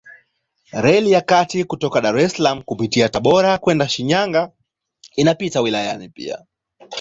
[0.83, 4.51] Reli ya kati kutoka Dar es Salaam kupitia Tabora kwenda Shinyanga
[5.15, 6.45] inapita wilayani pia.